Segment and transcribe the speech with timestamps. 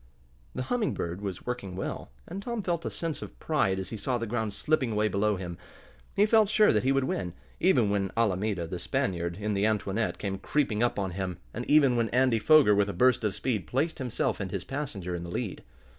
[0.55, 3.97] The Humming Bird was working well, and Tom felt a sense of pride as he
[3.97, 5.59] saw the ground slipping away below him.
[6.15, 10.17] He felt sure that he would win, even when Alameda, the Spaniard, in the Antoinette,
[10.17, 13.67] came creeping up on him, and even when Andy Foger, with a burst of speed,
[13.67, 15.61] placed himself and his passenger in the lead.